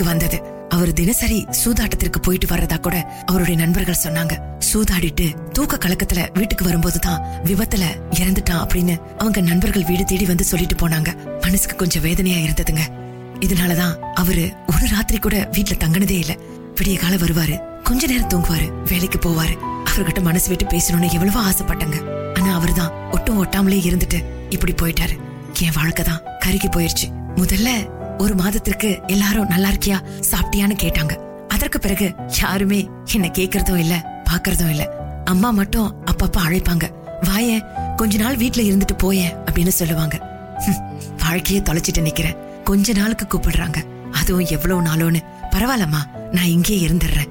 வந்தது. 0.08 0.42
அவர் 0.68 0.92
தினசரி 0.92 1.46
சூதாட்டத்திற்கு 1.64 2.18
போயிட்டு 2.22 2.46
வர்றதா 2.46 2.78
கூட 2.78 3.22
அவருடைய 3.26 3.60
நண்பர்கள் 3.60 4.02
சொன்னாங்க. 4.02 4.38
சூதாடிட்டு 4.72 5.50
தூக்க 5.50 5.76
கலக்கத்துல 5.76 6.28
வீட்டுக்கு 6.34 6.64
வரும்போதுதான் 6.64 7.22
விபத்துல 7.44 7.82
இறந்துட்டான் 8.10 8.66
அப்படின்னு 8.66 9.00
அவங்க 9.18 9.40
நண்பர்கள் 9.40 9.84
வீடு 9.84 10.04
தேடி 10.04 10.24
வந்து 10.24 10.44
சொல்லிட்டு 10.44 10.88
போனாங்க. 10.88 11.40
மனசுக்கு 11.40 11.76
கொஞ்சம் 11.76 12.02
வேதனையா 12.02 12.38
இருந்ததுங்க. 12.38 12.80
இதனாலதான் 13.40 13.94
அவரு 14.14 14.52
ஒரு 14.66 14.88
ராத்திரி 14.90 15.18
கூட 15.18 15.48
வீட்டுல 15.52 15.82
தங்கினதே 15.84 16.10
இல்ல. 16.10 16.36
விடிய 16.74 16.98
கால 16.98 17.14
வருவாரு. 17.14 17.82
கொஞ்ச 17.82 18.06
நேரம் 18.06 18.28
தூங்குவாரு. 18.28 18.82
வேலைக்கு 18.88 19.18
போவாரு. 19.18 19.56
அவர்கிட்ட 19.96 20.22
மனசு 20.22 20.48
விட்டு 20.48 20.64
பேசணும்னு 20.64 21.12
எவ்வளவோ 21.12 21.40
ஆசைப்பட்டங்க. 21.40 21.96
ஆனா 22.40 22.54
அவர்தான் 22.54 22.92
ஒட்டும் 23.10 23.46
ஒட்டாமலே 23.46 23.74
இருந்துட்டு 23.74 24.24
இப்படி 24.48 24.72
போயிட்டாரு. 24.72 25.18
என் 25.60 25.72
வாழ்க்கை 25.74 26.04
தான் 26.04 26.22
கருகி 26.46 26.68
போயிருச்சு. 26.68 27.12
முதல்ல 27.36 27.96
ஒரு 28.18 28.34
மாதத்திற்கு 28.34 29.00
எல்லாரும் 29.06 29.48
நல்லா 29.48 29.68
இருக்கியா? 29.68 30.02
சாப்பிட்டியான்னு 30.30 30.76
கேட்டாங்க. 30.82 31.16
அதற்கு 31.48 31.78
பிறகு 31.78 32.14
யாருமே 32.40 32.88
என்ன 33.12 33.26
கேக்குறதும் 33.26 33.76
இல்ல 33.76 34.22
பாக்குறதும் 34.30 34.68
இல்ல. 34.68 34.90
அம்மா 35.24 35.50
மட்டும் 35.50 36.04
அப்பப்ப 36.06 36.36
அழைப்பாங்க. 36.36 36.90
வாய 37.22 37.62
கொஞ்ச 37.96 38.18
நாள் 38.18 38.36
வீட்டுல 38.36 38.80
இருந்துட்டு 38.80 38.98
போய 38.98 39.42
அப்படின்னு 39.44 39.68
சொல்லுவாங்க. 39.68 40.18
ஹம், 40.58 41.00
வாழ்க்கையே 41.18 41.60
தொலைச்சிட்டு 41.60 41.98
நிக்கிறேன். 41.98 42.62
கொஞ்ச 42.64 42.92
நாளுக்கு 42.92 43.38
கூப்பிடுறாங்க. 43.38 43.76
அதுவும் 44.12 44.46
எவ்வளவு 44.46 44.82
நாளோன்னு. 44.82 45.20
பரவாயில்லம்மா 45.50 46.32
நான் 46.32 46.44
இங்கேயே 46.44 46.88
இருந்துடுறேன். 46.88 47.30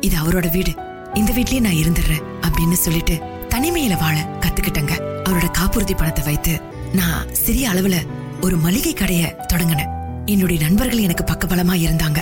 இது 0.00 0.16
அவரோட 0.16 0.50
வீடு. 0.50 0.74
இந்த 1.14 1.32
வீட்லயே 1.32 1.60
நான் 1.60 1.72
இருந்துடுறேன் 1.72 2.22
அப்படின்னு 2.40 2.72
சொல்லிட்டு 2.72 3.18
தனிமையில 3.48 3.98
வாழ 3.98 4.28
கத்துக்கிட்டேங்க. 4.40 4.90
அவரோட 5.24 5.50
காப்புறுதி 5.50 5.94
பணத்தை 5.94 6.24
வைத்து 6.24 6.60
நான் 6.92 7.34
சிறிய 7.34 7.70
அளவுல 7.70 7.94
ஒரு 8.40 8.56
மளிகை 8.56 8.94
கடைய 8.94 9.34
தொடங்கினேன். 9.52 9.97
என்னுடைய 10.32 10.58
நண்பர்கள் 10.64 11.04
எனக்கு 11.06 11.24
பக்கபலமா 11.30 11.74
இருந்தாங்க. 11.84 12.20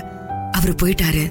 அவரு 0.56 0.72
போயிட்டாரு. 0.80 1.22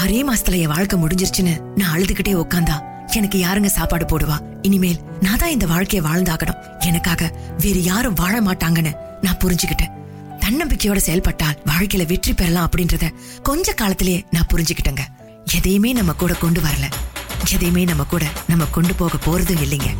ஆறே 0.00 0.18
மாசத்துல 0.28 0.58
என் 0.64 0.72
வாழ்க்கை 0.72 0.96
முடிஞ்சிருச்சுன்னு 1.02 1.54
நான் 1.78 1.92
அழுதுகிட்டே 1.94 2.32
உக்காந்தா 2.42 2.76
எனக்கு 3.18 3.38
யாருங்க 3.44 3.70
சாப்பாடு 3.76 4.04
போடுவா? 4.10 4.36
இனிமேல் 4.62 5.00
நான் 5.20 5.40
தான் 5.42 5.54
இந்த 5.54 5.66
வாழ்க்கைய 5.66 6.00
வாழ்ந்தாகணும். 6.08 6.58
எனக்காக 6.88 7.30
வேறு 7.62 7.80
யாரும் 7.84 8.18
வாழ 8.20 8.34
மாட்டாங்கன்னு 8.48 8.92
நான் 9.24 9.40
புரிஞ்சுக்கிட்டேன் 9.44 9.94
தன்னம்பிக்கையோட 10.44 11.00
செயல்பட்டால் 11.06 11.58
வாழ்க்கையில 11.70 12.04
வெற்றி 12.10 12.32
பெறலாம் 12.34 12.66
அப்படின்றத 12.68 13.08
கொஞ்ச 13.48 13.72
காலத்திலேயே 13.72 14.20
நான் 14.34 14.50
புரிஞ்சுக்கிட்டேங்க 14.52 15.04
எதையுமே 15.58 15.92
நம்ம 15.98 16.12
கூட 16.22 16.32
கொண்டு 16.44 16.60
வரல. 16.66 16.86
எதையுமே 17.54 17.84
நம்ம 17.84 18.02
கூட 18.12 18.24
நம்ம 18.50 18.64
கொண்டு 18.76 18.94
போக 18.94 19.18
போறதும் 19.26 19.62
இல்லைங்க. 19.66 19.90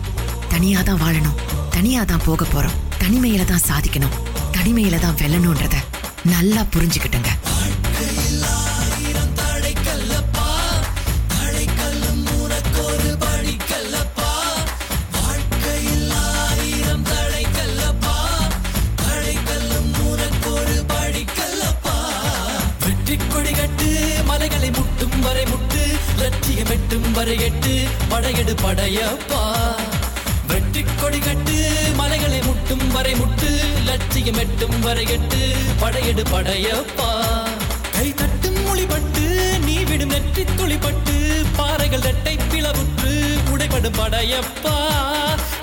தனியா 0.48 0.80
தான் 0.83 1.00
வாழணும். 1.04 1.38
தனியா 1.76 2.02
தான் 2.04 2.24
போக 2.28 2.44
போறோம். 2.44 2.76
தனிமையில 3.02 3.44
தான் 3.44 3.66
சாதிக்கணும். 3.68 4.16
தனிமையில 4.56 4.98
தான் 5.04 5.18
வெல்லணும்ன்றத 5.22 5.76
நல்லா 6.24 6.62
புரிஞ்சுக்கிட்டேங்க. 6.72 7.30
கொடி 23.33 23.52
கட்டு 23.52 23.88
மலைகளை 24.24 24.70
முட்டும் 24.70 25.20
வரை 25.20 25.44
முட்டு 25.44 25.83
லட்சியம் 26.18 26.68
வெட்டும் 26.68 27.12
வரை 27.12 27.38
எட்டு 27.40 27.74
படையெடு 28.11 28.54
படையப்பா. 28.62 29.42
வெற்றி 30.46 30.85
கொடி 31.02 31.18
கட்டு 31.18 31.56
மலைகளை 31.96 32.40
முட்டும் 32.42 32.88
வரை 32.88 33.14
முட்டு 33.14 33.49
லட்சியம் 34.20 34.48
எட்டும் 34.48 34.80
வரை 34.80 35.06
எட்டு. 35.06 35.38
படையெடு 35.80 36.22
படையப்பா. 36.33 37.09
கை 37.92 38.14
தட்டும் 38.14 38.59
மொழிபட்டு 38.66 39.24
நீ 39.59 39.76
விடும் 39.85 40.09
நெற்றி 40.09 40.44
துளிப்பட்டு 40.56 41.44
பாறைகள் 41.56 42.00
ரெட்டை 42.00 42.38
பிளவுற்று 42.50 43.12
உடைபடும் 43.52 43.98
படையப்பா. 43.98 44.76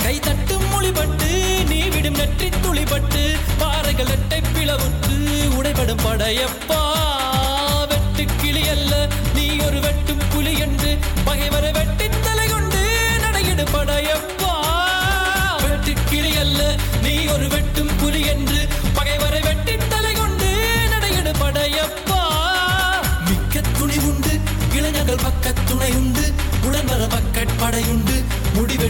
கை 0.03 0.19
தட்டும் 0.19 0.65
மொழிபட்டு 0.73 1.29
நீ 1.69 1.81
விடும் 1.81 2.15
நெற்றி 2.15 2.49
துளிப்பட்டு 2.49 3.23
பாறைகள் 3.57 4.05
ரெட்டை 4.05 4.41
பிளவுற்று 4.55 5.17
உடைபடும் 5.59 6.03
படையப்பா. 6.05 6.86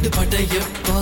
முடிவெடு 0.07 0.17
படையப்பா. 0.17 0.99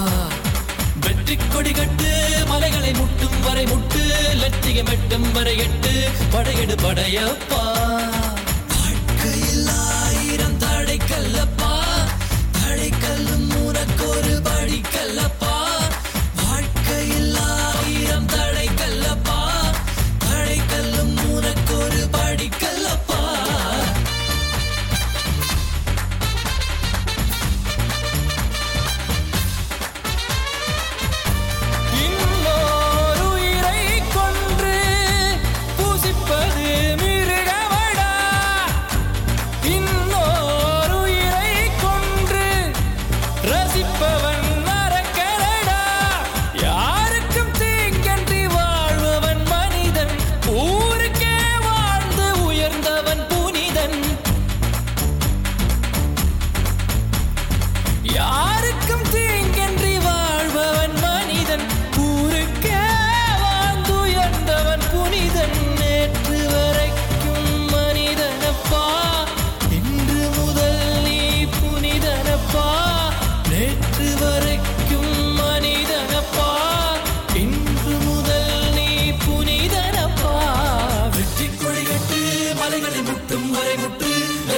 வெற்றி 1.04 1.36
கொடி 1.36 1.72
கட்டு 1.72 2.12
மலைகளை 2.48 2.92
முட்டும் 2.94 3.38
வரை 3.44 3.66
முட்டு 3.66 4.02
லட்சியம் 4.42 4.86
எட்டும் 4.86 5.32
வரை 5.32 5.56
எட்டு 5.58 5.94
படையெடு 6.34 6.76
படையப்பா. 6.86 7.62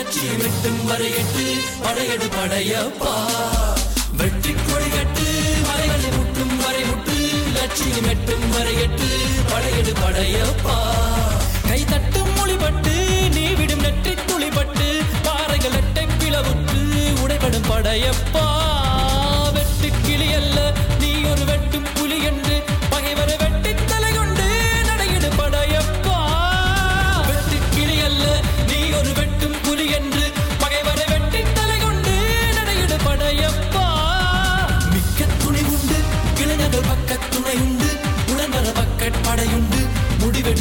லட்சியம் 0.09 0.43
எட்டும் 0.47 0.77
வரையட்டு 0.89 1.45
படையடு 1.83 2.27
படையப்பா. 2.35 3.13
வெற்றி 4.19 4.53
கொடிகட்டு 4.59 5.25
மலைகளை 5.67 6.09
முட்டும் 6.17 6.53
வரை 6.61 6.83
முட்டு 6.89 7.17
லட்சியம் 7.55 8.07
எட்டும் 8.13 8.45
வரையட்டு 8.53 9.09
படையடு 9.51 9.93
படையப்பா. 10.03 10.77
கை 11.67 11.81
தட்டும் 11.91 12.31
மொழிபட்டு 12.37 12.95
நீ 13.35 13.45
விடும் 13.59 13.83
நெற்றி 13.85 14.13
துளிபட்டு 14.29 14.87
பாறைகள் 15.27 15.77
எட்டை 15.81 16.05
பிளவுற்று 16.19 16.81
உடைபடும் 17.23 17.69
படையப்பா. 17.71 18.45
வெட்டு 19.57 19.91
கிளி 20.05 20.29
அல்ல 20.39 20.57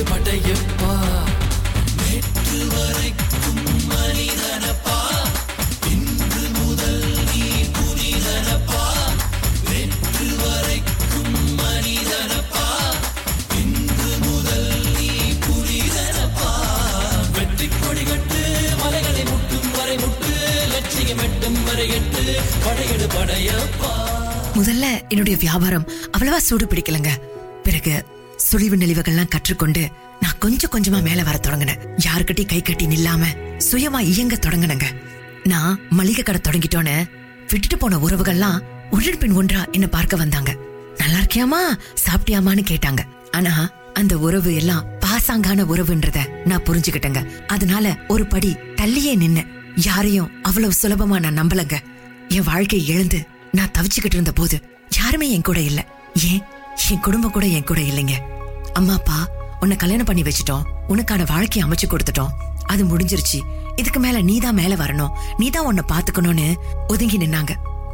படையப்பா 0.02 0.92
நேற்று 1.96 2.66
வரைக்கும் 2.66 3.90
மனிதனப்பா. 3.90 4.98
இன்று 5.90 6.48
முதல் 6.48 7.04
நீ 7.32 7.42
புனிதனப்பா. 7.76 8.84
நேற்று 9.70 10.36
வரைக்கும் 10.36 11.58
மனிதனப்பா. 11.58 12.66
இன்று 13.56 14.18
முதல் 14.18 14.72
நீ 14.98 15.32
புனிதனப்பா. 15.46 16.50
வெற்றி 17.32 17.66
கொடிகட்டு 17.66 18.42
மலைகளை 18.78 19.24
முட்டும் 19.24 19.70
வரை 19.76 19.96
முட்டு 19.96 20.34
லட்சியம் 20.70 21.18
எட்டும் 21.18 21.64
வரை 21.64 21.88
எட்டு 21.90 22.40
படையெடு 22.64 23.08
படையப்பா. 23.16 23.92
முதல்ல 24.54 25.08
என்னுடைய 25.08 25.38
வியாபாரம் 25.38 25.88
அவ்வளவா 26.18 26.36
சூடு 26.36 26.66
பிடிக்கலங்க. 26.66 27.08
பிறகு 27.62 28.04
சுழிவு 28.50 28.76
நெளிவுகள்லாம் 28.76 29.28
கற்றுக்கொண்டு 29.28 29.88
நான் 30.20 30.38
கொஞ்சம் 30.38 30.70
கொஞ்சமா 30.70 31.02
மேல 31.02 31.22
வர 31.22 31.40
தொடங்கினேன். 31.42 31.80
யாருக்கிட்டையும் 32.06 32.46
கை 32.46 32.62
கட்டி 32.62 32.86
நில்லாம 32.86 33.22
சுயமா 33.70 34.00
இயங்க 34.00 34.36
தொடங்கினங்க. 34.36 34.86
நான் 35.44 35.80
மளிகை 35.90 36.24
கடை 36.24 36.40
தொடங்கிட்டோன்னு 36.40 36.94
விட்டுட்டு 37.48 37.78
போன 37.78 37.96
உறவுகள்லாம் 37.96 38.60
ஒன்றன் 38.90 39.18
பின் 39.18 39.32
ஒன்றா 39.32 39.64
என்ன 39.72 39.86
பார்க்க 39.86 40.16
வந்தாங்க. 40.16 40.56
நல்லா 40.96 41.18
இருக்கியாமா 41.18 41.60
சாப்பிட்டியாமான்னு 42.04 42.64
கேட்டாங்க. 42.70 43.02
ஆனா 43.30 43.70
அந்த 43.94 44.18
உறவு 44.18 44.54
எல்லாம் 44.54 44.86
பாசாங்கான 45.00 45.64
உறவுன்றத 45.72 46.18
நான் 46.44 46.62
புரிஞ்சுக்கிட்டேங்க. 46.62 47.20
அதனால 47.46 47.96
ஒரு 48.08 48.26
படி 48.26 48.56
தள்ளியே 48.76 49.14
நின்னு 49.14 49.44
யாரையும் 49.76 50.42
அவ்வளவு 50.42 50.72
சுலபமா 50.82 51.20
நான் 51.20 51.40
நம்பலங்க. 51.40 51.78
என் 52.28 52.42
வாழ்க்கை 52.42 52.86
எழுந்து 52.86 53.26
நான் 53.52 53.74
தவிச்சுக்கிட்டு 53.78 54.16
இருந்த 54.18 54.32
போது 54.32 54.56
யாருமே 54.98 55.30
என் 55.30 55.42
கூட 55.42 55.60
இல்ல. 55.60 55.80
ஏன்? 56.32 56.42
என் 56.90 57.00
குடும்பம் 57.00 57.30
கூட 57.30 57.46
என் 57.46 57.64
கூட 57.64 57.80
இல்லைங்க. 57.80 58.12
அம்மா 58.72 58.92
அப்பா 58.92 59.28
உன்னை 59.60 59.76
கல்யாணம் 59.76 60.04
பண்ணி 60.04 60.22
வச்சுட்டோம். 60.22 60.62
உனக்கான 60.88 61.26
வாழ்க்கையை 61.26 61.70
அமைச்சு 61.70 61.88
கொடுத்துட்டோம். 61.88 62.28
அது 62.66 62.84
முடிஞ்சிருச்சு. 62.84 63.40
இதுக்கு 63.76 64.00
மேல 64.00 64.20
நீதான் 64.20 64.54
மேல 64.54 64.74
வரணும். 64.74 65.10
நீதான் 65.36 65.64
உன்னை 65.64 65.82
பாத்துக்கணும்னு 65.88 66.54
ஒதுங்கி 66.86 67.18
நின்னாங்க. 67.18 67.50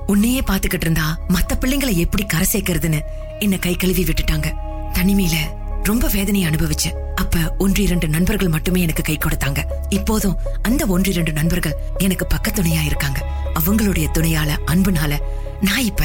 உன்னையே 0.06 0.40
பாத்துக்கிட்டு 0.40 0.80
இருந்தா 0.80 1.18
மத்த 1.28 1.52
பிள்ளைங்களை 1.60 1.96
எப்படி 1.96 2.24
கரை 2.24 2.46
சேர்க்கறதுன்னு 2.52 3.00
என்ன 3.38 3.56
கை 3.56 3.74
கழுவி 3.74 4.04
விட்டுட்டாங்க. 4.04 4.52
தனிமையில 4.92 5.34
ரொம்ப 5.82 6.08
வேதனையை 6.12 6.50
அனுபவிச்சேன் 6.50 7.00
அப்ப 7.14 7.54
ஒன்று 7.58 7.82
இரண்டு 7.82 8.08
நண்பர்கள் 8.08 8.48
மட்டுமே 8.48 8.80
எனக்கு 8.80 9.02
கை 9.02 9.18
கொடுத்தாங்க. 9.18 9.64
இப்போதும் 9.88 10.38
அந்த 10.62 10.86
ஒன்று 10.86 11.10
இரண்டு 11.10 11.32
நண்பர்கள் 11.32 11.76
எனக்கு 11.98 12.26
பக்கத்துணையா 12.34 12.84
இருக்காங்க. 12.84 13.26
அவங்களுடைய 13.60 14.06
துணையால 14.14 14.56
அன்புனால 14.66 15.18
நான் 15.60 15.84
இப்ப 15.84 16.04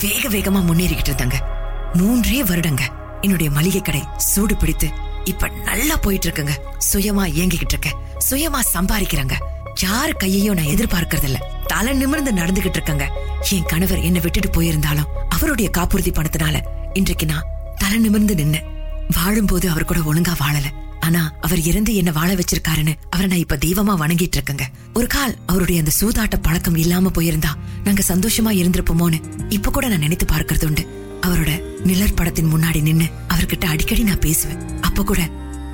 வேக 0.00 0.28
வேகமா 0.28 0.64
முன்னேறிக்கிட்டு 0.64 1.12
இருந்தாங்க. 1.12 1.60
மூன்றே 1.94 2.42
வருடங்க. 2.42 2.82
என்னுடைய 3.20 3.48
மளிகை 3.50 3.80
கடை 3.80 4.02
சூடு 4.16 4.56
பிடித்து 4.56 4.88
இப்ப 5.24 5.48
நல்லா 5.48 5.96
போயிட்டு 5.96 6.26
இருக்குங்க 6.28 6.54
சுயமா 6.92 7.24
இயங்கிக்கிட்டு 7.36 7.74
இருக்கேன் 7.76 7.98
சுயமா 8.30 8.60
சம்பாதிக்கிறாங்க 8.74 9.34
யார் 9.80 10.16
கையையும் 10.16 10.54
நான் 10.54 10.72
எதிர்பார்க்கறது 10.74 11.22
இல்ல 11.22 11.38
தலை 11.66 11.92
நிமிர்ந்து 11.94 12.32
நடந்துகிட்டு 12.32 12.78
இருக்கங்க 12.78 13.06
என் 13.50 13.68
கணவர் 13.68 14.00
என்ன 14.00 14.18
விட்டுட்டு 14.18 14.50
போயிருந்தாலும் 14.50 15.10
அவருடைய 15.28 15.70
காப்புறுதி 15.70 16.10
பணத்தினால 16.10 16.56
இன்றைக்கு 16.92 17.26
நான் 17.26 17.48
தலை 17.76 17.98
நிமிர்ந்து 17.98 18.34
நின்னேன். 18.34 18.66
வாழும்போது 19.14 19.70
அவர் 19.70 19.84
கூட 19.84 20.00
ஒழுங்கா 20.00 20.34
வாழல. 20.40 20.66
ஆனா 21.00 21.34
அவர் 21.40 21.60
இறந்து 21.60 21.92
என்ன 21.94 22.10
வாழ 22.10 22.34
வச்சிருக்காருன்னு 22.34 22.92
அவரை 23.10 23.26
நான் 23.28 23.38
இப்ப 23.38 23.56
தெய்வமா 23.56 23.94
வணங்கிட்டு 24.02 24.36
இருக்கேங்க 24.38 24.66
ஒரு 24.94 25.06
கால் 25.06 25.34
அவருடைய 25.46 25.82
அந்த 25.82 25.92
சூதாட்ட 26.00 26.36
பழக்கம் 26.42 26.76
இல்லாம 26.76 27.10
போயிருந்தா 27.14 27.52
நாங்க 27.84 28.02
சந்தோஷமா 28.08 28.52
இருந்திருப்போமோன்னு 28.60 29.18
இப்ப 29.48 29.70
கூட 29.70 29.88
நான் 29.88 29.98
நினைத்து 29.98 30.26
பார்க்கறது 30.26 30.64
உண்டு. 30.64 30.84
அவரோட 31.26 31.50
நிழற் 31.84 32.16
படத்தின் 32.16 32.54
முன்னாடி 32.54 32.82
நின்னு 32.82 33.04
அவர்கிட்ட 33.28 33.64
அடிக்கடி 33.64 34.02
நான் 34.02 34.18
பேசுவேன். 34.18 34.80
அப்ப 34.80 35.02
கூட 35.02 35.28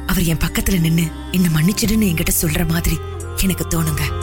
அவர் 0.07 0.23
என் 0.23 0.37
பக்கத்துல 0.37 0.81
நின்னு 0.81 1.07
என்ன 1.33 1.49
மன்னிச்சிடுன்னு 1.49 2.09
என்கிட்ட 2.11 2.33
சொல்ற 2.43 2.69
மாதிரி 2.69 2.99
எனக்கு 3.43 3.67
தோணுங்க. 3.71 4.18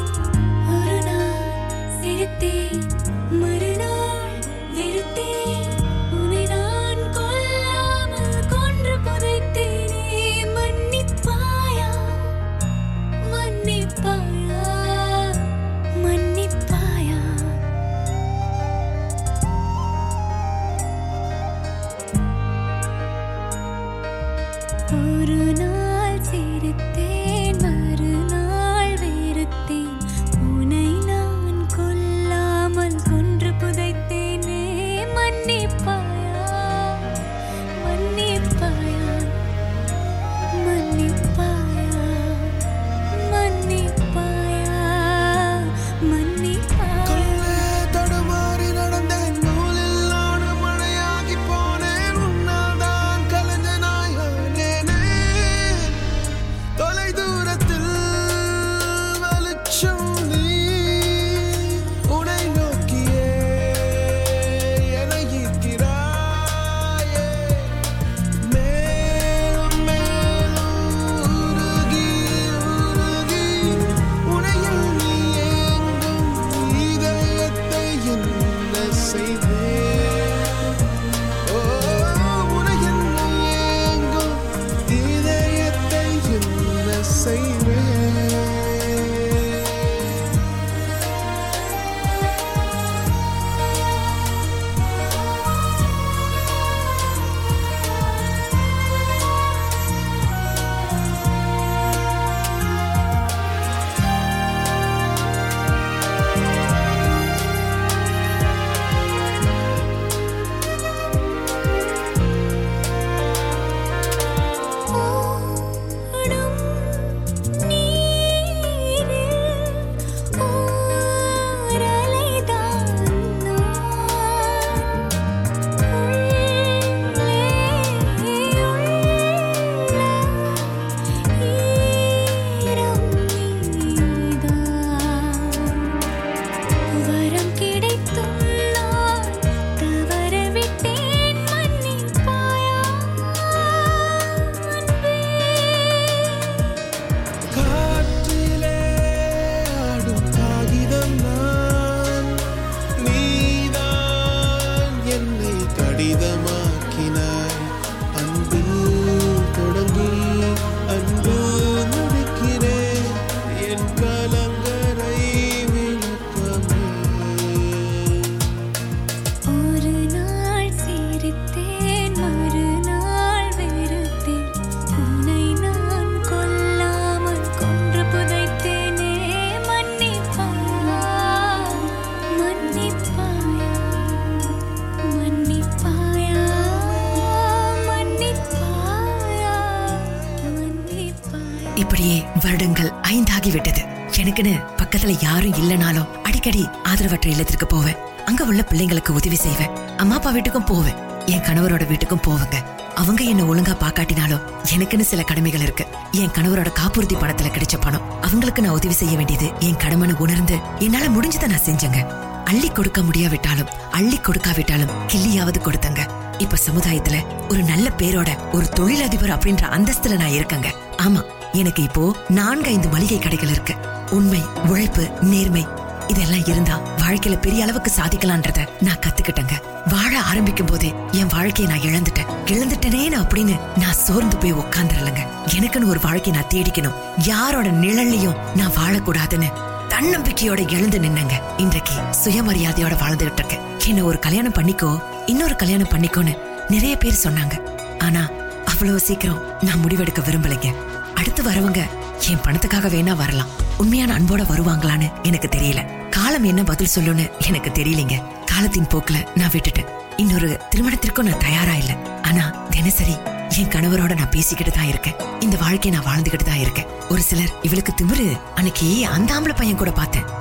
வீட்டுக்கு 197.55 197.75
போவேன். 197.75 198.25
அங்க 198.25 198.43
உள்ள 198.43 198.65
பிள்ளைங்களுக்கு 198.69 199.09
உதவி 199.09 199.35
செய்வேன். 199.35 199.69
அம்மா 199.97 200.15
அப்பா 200.15 200.31
வீட்டுக்கும் 200.31 200.65
போவேன். 200.65 200.95
என் 201.25 201.39
கணவரோட 201.39 201.83
வீட்டுக்கும் 201.87 202.23
போவங்க. 202.27 202.55
அவங்க 202.95 203.23
என்ன 203.23 203.43
ஒழுங்கா 203.43 203.73
பாக்காட்டினாலும் 203.75 204.41
எனக்குன்னு 204.75 205.01
சில 205.01 205.21
கடமைகள் 205.21 205.61
இருக்கு. 205.61 205.85
என் 206.11 206.29
கணவரோட 206.29 206.71
காப்புறுதி 206.71 207.15
பணத்துல 207.15 207.51
கிடைச்ச 207.51 207.77
பணம். 207.79 208.21
அவங்களுக்கு 208.21 208.61
நான் 208.61 208.73
உதவி 208.73 208.93
செய்ய 208.93 209.15
வேண்டியது 209.15 209.51
என் 209.59 209.75
கடமைன்னு 209.75 210.13
உணர்ந்து 210.13 210.57
என்னால 210.79 211.05
முடிஞ்சதை 211.05 211.47
நான் 211.47 211.65
செஞ்சேங்க. 211.65 212.01
அள்ளி 212.45 212.69
கொடுக்க 212.69 213.01
முடியாவிட்டாலும் 213.01 213.69
அள்ளி 213.91 214.17
கொடுக்காவிட்டாலும் 214.17 214.93
கிள்ளியாவது 215.07 215.61
கொடுத்தங்க. 215.61 216.09
இப்ப 216.37 216.57
சமுதாயத்துல 216.65 217.17
ஒரு 217.49 217.63
நல்ல 217.63 217.91
பேரோட 217.97 218.51
ஒரு 218.51 218.69
தொழிலதிபர் 218.69 219.37
அப்படின்ற 219.37 219.65
அந்தஸ்துல 219.77 220.17
நான் 220.17 220.35
இருக்கேங்க. 220.39 220.67
ஆமா 220.97 221.23
எனக்கு 221.53 221.83
இப்போ 221.83 222.15
நான்கு 222.27 222.69
ஐந்து 222.69 222.87
மளிகை 222.87 223.19
கடைகள் 223.19 223.49
இருக்கு. 223.49 223.75
உண்மை 224.11 224.41
உழைப்பு 224.67 225.09
நேர்மை 225.21 225.67
இதெல்லாம் 226.07 226.45
இருந்தா 226.45 226.79
வாழ்க்கையில 226.97 227.41
பெரிய 227.41 227.63
அளவுக்கு 227.63 227.91
சாதிக்கலான்றத 227.95 228.67
நான் 228.81 229.01
கத்துக்கிட்டேங்க. 229.05 229.55
வாழ 229.93 230.21
ஆரம்பிக்கும் 230.21 230.65
போதே 230.65 230.93
என் 231.11 231.27
வாழ்க்கையை 231.27 231.67
நான் 231.71 231.85
இழந்துட்டேன். 231.89 232.31
இழந்துட்டேனேன்னு 232.45 233.19
அப்படின்னு 233.21 233.59
நான் 233.77 233.93
சோர்ந்து 233.93 234.37
போய் 234.37 234.53
உட்கார்ந்துடலங்க. 234.53 235.21
எனக்குன்னு 235.55 235.89
ஒரு 235.89 235.99
வாழ்க்கையை 236.01 236.41
நான் 236.41 236.51
தேடிக்கணும். 236.53 236.97
யாரோட 237.27 237.67
நிழல்லையும் 237.69 238.37
நான் 238.55 238.75
வாழக்கூடாதுன்னு 238.79 239.49
தன்னம்பிக்கையோட 239.89 240.71
எழுந்து 240.71 240.99
நின்னங்க. 240.99 241.35
இன்றைக்கு 241.57 241.93
சுயமரியாதையோட 242.23 242.95
வாழ்ந்துகிட்டு 243.03 243.41
இருக்கேன் 243.41 243.63
என்ன 243.87 244.03
ஒரு 244.03 244.19
கல்யாணம் 244.19 244.53
பண்ணிக்கோ 244.53 244.99
இன்னொரு 245.25 245.55
கல்யாணம் 245.55 245.89
பண்ணிக்கோன்னு 245.89 246.37
நிறைய 246.69 246.97
பேர் 246.97 247.23
சொன்னாங்க. 247.23 247.55
ஆனா 247.99 248.29
அவ்வளவு 248.65 248.99
சீக்கிரம் 248.99 249.43
நான் 249.61 249.83
முடிவெடுக்க 249.83 250.21
விரும்பலைங்க. 250.21 250.69
அடுத்து 251.15 251.43
வரவங்க 251.43 251.81
என் 252.19 252.41
பணத்துக்காக 252.41 252.87
வேணா 252.89 253.15
வரலாம். 253.15 253.47
உண்மையான 253.77 254.19
அன்போட 254.19 254.41
வருவாங்களான்னு 254.43 255.11
எனக்கு 255.23 255.47
தெரியல. 255.47 256.09
காலம் 256.09 256.43
என்ன 256.43 256.63
பதில் 256.63 256.89
சொல்லுன்னு 256.95 257.29
எனக்கு 257.45 257.69
தெரியலங்க. 257.69 258.23
காலத்தின் 258.45 258.87
போக்குல 258.87 259.27
நான் 259.35 259.49
விட்டுட்டேன். 259.49 259.89
இன்னொரு 260.17 260.59
திருமணத்திற்கும் 260.69 261.25
நான் 261.25 261.39
தயாரா 261.39 261.73
இல்ல. 261.73 261.95
ஆனா 262.23 262.67
தினசரி 262.69 263.17
என் 263.57 263.67
கணவரோட 263.67 264.15
நான் 264.15 264.29
பேசிக்கிட்டு 264.29 264.71
தான் 264.71 264.87
இருக்கேன். 264.87 265.13
இந்த 265.39 265.57
வாழ்க்கையை 265.57 266.01
நான் 266.01 266.15
வாழ்ந்துகிட்டு 266.15 266.43
தான் 266.43 266.59
இருக்கேன். 266.59 266.85
ஒரு 267.09 267.21
சிலர் 267.21 267.53
இவளுக்கு 267.61 267.93
திமிரு 268.01 268.39
அன்னைக்கு 268.55 269.07
அந்த 269.07 269.33
ஆம்பளை 269.33 269.55
பையன் 269.55 269.75
கூட 269.75 269.91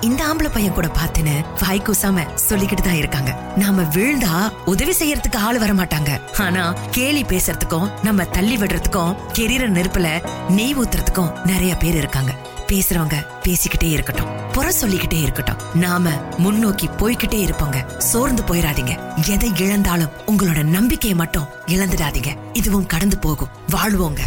இந்த 0.06 0.20
ஆம்பளை 0.24 0.50
பையன் 0.52 0.72
கூட 0.72 0.88
பாத்துன்னு 0.98 1.34
வாய் 1.60 1.82
கூசாம 1.86 2.24
சொல்லிக்கிட்டு 2.48 2.82
தான் 2.82 3.00
இருக்காங்க. 3.02 3.30
நாம 3.56 3.82
வீழ்ந்தா 3.82 4.32
உதவி 4.64 4.94
செய்யறதுக்கு 5.00 5.36
ஆள் 5.36 5.58
வர 5.58 5.72
மாட்டாங்க. 5.72 6.10
ஆனா 6.38 6.64
கேலி 6.90 7.22
பேசுறதுக்கும் 7.22 7.90
நம்ம 8.02 8.24
தள்ளி 8.24 8.56
விடுறதுக்கும் 8.56 9.14
கெரியற 9.38 9.66
நெருப்புல 9.76 10.08
நெய் 10.48 10.76
ஊத்துறதுக்கும் 10.76 11.46
நிறைய 11.46 11.76
பேர் 11.76 11.94
இருக்காங்க. 11.94 12.34
பேசுறவங்க 12.66 13.16
பேசிக்கிட்டே 13.44 13.88
இருக்கட்டும் 13.90 14.30
புற 14.52 14.72
சொல்லிக்கிட்டே 14.72 15.20
இருக்கட்டும். 15.20 15.62
நாம 15.74 16.10
முன்னோக்கி 16.38 16.86
போய்கிட்டே 17.00 17.40
இருப்போங்க. 17.46 17.78
சோர்ந்து 18.10 18.42
போயிடாதீங்க 18.42 18.94
எதை 19.26 19.50
இழந்தாலும் 19.56 20.12
உங்களோட 20.26 20.62
நம்பிக்கையை 20.76 21.18
மட்டும் 21.18 21.48
இழந்துடாதீங்க. 21.66 22.32
இதுவும் 22.52 22.86
கடந்து 22.86 23.18
போகும். 23.18 23.52
வாழ்வோங்க. 23.70 24.22